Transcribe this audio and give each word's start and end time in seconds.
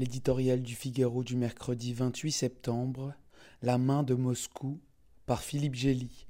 L'éditorial 0.00 0.62
du 0.62 0.76
Figaro 0.76 1.22
du 1.22 1.36
mercredi 1.36 1.92
28 1.92 2.32
septembre, 2.32 3.12
La 3.60 3.76
main 3.76 4.02
de 4.02 4.14
Moscou, 4.14 4.80
par 5.26 5.42
Philippe 5.42 5.74
Gély. 5.74 6.26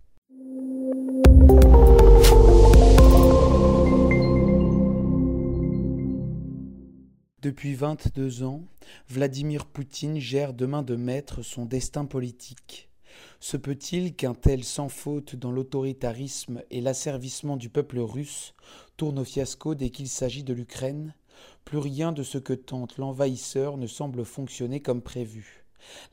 Depuis 7.41 7.75
22 7.77 8.43
ans, 8.43 8.65
Vladimir 9.09 9.67
Poutine 9.67 10.19
gère 10.19 10.53
de 10.53 10.67
main 10.67 10.83
de 10.83 10.97
maître 10.97 11.43
son 11.43 11.65
destin 11.65 12.07
politique. 12.07 12.91
Se 13.39 13.57
peut-il 13.57 14.17
qu'un 14.17 14.35
tel 14.35 14.65
sans 14.65 14.89
faute 14.89 15.37
dans 15.37 15.53
l'autoritarisme 15.53 16.65
et 16.73 16.81
l'asservissement 16.81 17.57
du 17.57 17.69
peuple 17.69 18.01
russe 18.01 18.53
tourne 18.97 19.21
au 19.21 19.25
fiasco 19.25 19.77
dès 19.77 19.91
qu'il 19.91 20.09
s'agit 20.09 20.43
de 20.43 20.55
l'Ukraine? 20.55 21.15
Plus 21.65 21.79
rien 21.79 22.13
de 22.13 22.23
ce 22.23 22.39
que 22.39 22.53
tente 22.53 22.99
l'envahisseur 22.99 23.77
ne 23.77 23.87
semble 23.87 24.25
fonctionner 24.25 24.81
comme 24.81 25.03
prévu. 25.03 25.65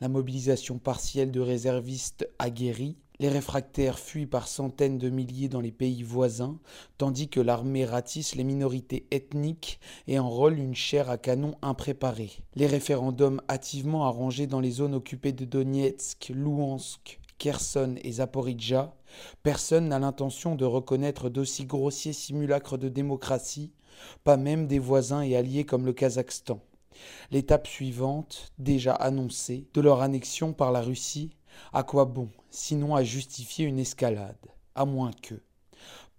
La 0.02 0.08
mobilisation 0.08 0.78
partielle 0.80 1.32
de 1.32 1.40
réservistes 1.40 2.30
aguerris, 2.40 2.98
les 3.20 3.30
réfractaires 3.30 3.98
fuient 3.98 4.28
par 4.28 4.48
centaines 4.48 5.00
de 5.00 5.10
milliers 5.10 5.50
dans 5.50 5.60
les 5.60 5.72
pays 5.72 6.04
voisins, 6.04 6.60
tandis 6.98 7.30
que 7.30 7.40
l'armée 7.40 7.86
ratisse 7.86 8.36
les 8.36 8.44
minorités 8.44 9.08
ethniques 9.12 9.80
et 10.08 10.20
enrôle 10.20 10.60
une 10.60 10.76
chair 10.76 11.10
à 11.10 11.18
canon 11.18 11.56
impréparée. 11.62 12.32
Les 12.56 12.68
référendums 12.68 13.42
hâtivement 13.50 14.06
arrangés 14.06 14.48
dans 14.48 14.60
les 14.60 14.72
zones 14.72 14.94
occupées 14.94 15.32
de 15.32 15.46
Donetsk, 15.46 16.32
Louhansk, 16.34 17.20
Kherson 17.40 17.96
et 18.04 18.14
Zaporizhia, 18.14 18.94
personne 19.44 19.90
n'a 19.90 20.00
l'intention 20.00 20.56
de 20.56 20.66
reconnaître 20.66 21.30
d'aussi 21.30 21.66
grossiers 21.66 22.14
simulacres 22.14 22.78
de 22.78 22.90
démocratie, 22.90 23.74
pas 24.24 24.38
même 24.38 24.68
des 24.68 24.80
voisins 24.80 25.22
et 25.22 25.36
alliés 25.36 25.66
comme 25.66 25.86
le 25.86 25.94
Kazakhstan. 25.94 26.60
L'étape 27.32 27.68
suivante, 27.68 28.52
déjà 28.58 28.94
annoncée, 28.94 29.68
de 29.74 29.82
leur 29.82 30.02
annexion 30.02 30.54
par 30.54 30.72
la 30.72 30.82
Russie, 30.82 31.32
à 31.74 31.84
quoi 31.84 32.06
bon, 32.06 32.30
sinon 32.50 32.96
à 32.96 33.04
justifier 33.04 33.66
une 33.66 33.80
escalade, 33.80 34.38
à 34.76 34.86
moins 34.86 35.12
que, 35.22 35.36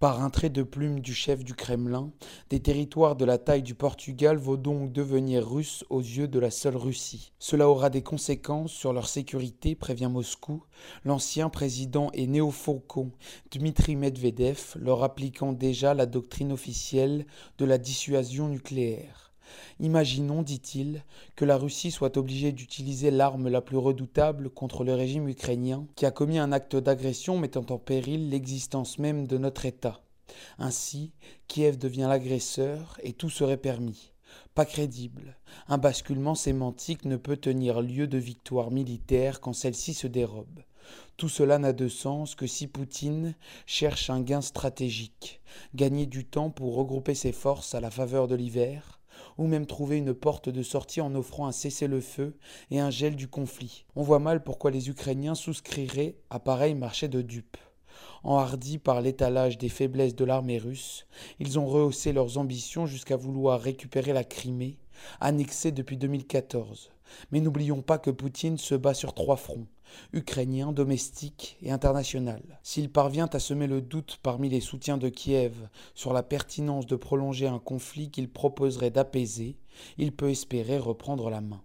par 0.00 0.22
un 0.22 0.30
trait 0.30 0.50
de 0.50 0.62
plume 0.62 1.00
du 1.00 1.12
chef 1.12 1.42
du 1.42 1.54
Kremlin, 1.54 2.12
des 2.50 2.60
territoires 2.60 3.16
de 3.16 3.24
la 3.24 3.36
taille 3.36 3.62
du 3.62 3.74
Portugal 3.74 4.36
vont 4.36 4.56
donc 4.56 4.92
devenir 4.92 5.48
russes 5.48 5.84
aux 5.90 6.00
yeux 6.00 6.28
de 6.28 6.38
la 6.38 6.50
seule 6.50 6.76
Russie. 6.76 7.32
Cela 7.38 7.68
aura 7.68 7.90
des 7.90 8.02
conséquences 8.02 8.72
sur 8.72 8.92
leur 8.92 9.08
sécurité, 9.08 9.74
prévient 9.74 10.10
Moscou, 10.10 10.62
l'ancien 11.04 11.48
président 11.48 12.10
et 12.14 12.26
néo-faucon 12.28 13.10
Dmitri 13.50 13.96
Medvedev 13.96 14.74
leur 14.76 15.02
appliquant 15.02 15.52
déjà 15.52 15.94
la 15.94 16.06
doctrine 16.06 16.52
officielle 16.52 17.26
de 17.58 17.64
la 17.64 17.78
dissuasion 17.78 18.48
nucléaire. 18.48 19.27
Imaginons, 19.80 20.42
dit-il, 20.42 21.04
que 21.36 21.44
la 21.44 21.56
Russie 21.56 21.90
soit 21.90 22.16
obligée 22.16 22.52
d'utiliser 22.52 23.10
l'arme 23.10 23.48
la 23.48 23.60
plus 23.60 23.76
redoutable 23.76 24.50
contre 24.50 24.84
le 24.84 24.94
régime 24.94 25.28
ukrainien 25.28 25.86
qui 25.96 26.06
a 26.06 26.10
commis 26.10 26.38
un 26.38 26.52
acte 26.52 26.76
d'agression 26.76 27.38
mettant 27.38 27.66
en 27.70 27.78
péril 27.78 28.30
l'existence 28.30 28.98
même 28.98 29.26
de 29.26 29.38
notre 29.38 29.66
État. 29.66 30.00
Ainsi, 30.58 31.12
Kiev 31.46 31.78
devient 31.78 32.06
l'agresseur 32.08 32.98
et 33.02 33.12
tout 33.12 33.30
serait 33.30 33.56
permis. 33.56 34.12
Pas 34.54 34.64
crédible. 34.64 35.36
Un 35.68 35.78
basculement 35.78 36.34
sémantique 36.34 37.04
ne 37.04 37.16
peut 37.16 37.36
tenir 37.36 37.80
lieu 37.80 38.06
de 38.06 38.18
victoire 38.18 38.70
militaire 38.70 39.40
quand 39.40 39.52
celle-ci 39.52 39.94
se 39.94 40.06
dérobe. 40.06 40.62
Tout 41.16 41.28
cela 41.28 41.58
n'a 41.58 41.72
de 41.72 41.88
sens 41.88 42.34
que 42.34 42.46
si 42.46 42.66
Poutine 42.66 43.34
cherche 43.66 44.10
un 44.10 44.20
gain 44.20 44.40
stratégique, 44.40 45.40
gagner 45.74 46.06
du 46.06 46.24
temps 46.24 46.50
pour 46.50 46.76
regrouper 46.76 47.14
ses 47.14 47.32
forces 47.32 47.74
à 47.74 47.80
la 47.80 47.90
faveur 47.90 48.28
de 48.28 48.34
l'hiver, 48.34 48.97
ou 49.36 49.46
même 49.46 49.66
trouver 49.66 49.96
une 49.96 50.14
porte 50.14 50.48
de 50.48 50.62
sortie 50.62 51.00
en 51.00 51.14
offrant 51.14 51.46
un 51.46 51.52
cessez-le-feu 51.52 52.36
et 52.70 52.80
un 52.80 52.90
gel 52.90 53.16
du 53.16 53.28
conflit. 53.28 53.84
On 53.96 54.02
voit 54.02 54.18
mal 54.18 54.42
pourquoi 54.42 54.70
les 54.70 54.88
Ukrainiens 54.88 55.34
souscriraient 55.34 56.16
à 56.30 56.40
pareil 56.40 56.74
marché 56.74 57.08
de 57.08 57.22
dupes. 57.22 57.56
Enhardis 58.24 58.78
par 58.78 59.00
l'étalage 59.00 59.58
des 59.58 59.68
faiblesses 59.68 60.16
de 60.16 60.24
l'armée 60.24 60.58
russe, 60.58 61.06
ils 61.38 61.58
ont 61.58 61.66
rehaussé 61.66 62.12
leurs 62.12 62.38
ambitions 62.38 62.86
jusqu'à 62.86 63.16
vouloir 63.16 63.60
récupérer 63.60 64.12
la 64.12 64.24
Crimée, 64.24 64.78
annexée 65.20 65.72
depuis 65.72 65.96
2014. 65.96 66.90
Mais 67.30 67.40
n'oublions 67.40 67.82
pas 67.82 67.98
que 67.98 68.10
Poutine 68.10 68.58
se 68.58 68.74
bat 68.74 68.94
sur 68.94 69.14
trois 69.14 69.36
fronts 69.36 69.66
ukrainien, 70.12 70.72
domestique 70.72 71.56
et 71.62 71.70
international. 71.70 72.42
S'il 72.62 72.90
parvient 72.90 73.28
à 73.32 73.38
semer 73.38 73.66
le 73.66 73.80
doute 73.80 74.18
parmi 74.22 74.48
les 74.48 74.60
soutiens 74.60 74.98
de 74.98 75.08
Kiev 75.08 75.68
sur 75.94 76.12
la 76.12 76.22
pertinence 76.22 76.86
de 76.86 76.96
prolonger 76.96 77.46
un 77.46 77.58
conflit 77.58 78.10
qu'il 78.10 78.30
proposerait 78.30 78.90
d'apaiser, 78.90 79.56
il 79.96 80.12
peut 80.12 80.30
espérer 80.30 80.78
reprendre 80.78 81.30
la 81.30 81.40
main. 81.40 81.62